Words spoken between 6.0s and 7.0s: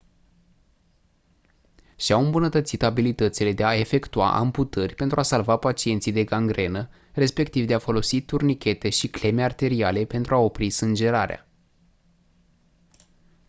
de gangrenă